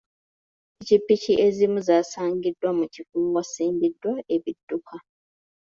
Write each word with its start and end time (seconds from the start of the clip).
Ppikipiki 0.71 1.33
ezimu 1.45 1.79
zaasangiddwa 1.87 2.69
mu 2.77 2.85
kifo 2.93 3.15
ewasimbibwa 3.25 4.13
ebidduka. 4.35 4.95